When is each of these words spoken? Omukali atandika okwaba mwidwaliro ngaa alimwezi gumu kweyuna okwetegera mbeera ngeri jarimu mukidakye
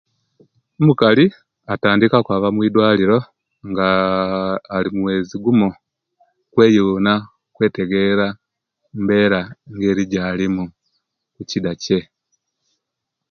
Omukali 0.79 1.25
atandika 1.73 2.15
okwaba 2.17 2.47
mwidwaliro 2.55 3.19
ngaa 3.69 4.59
alimwezi 4.75 5.35
gumu 5.43 5.69
kweyuna 6.53 7.13
okwetegera 7.49 8.27
mbeera 9.01 9.41
ngeri 9.75 10.03
jarimu 10.11 10.65
mukidakye 11.35 11.99